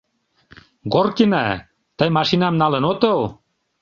[0.93, 1.45] Горкина,
[1.97, 3.19] тый машинам налын отыл?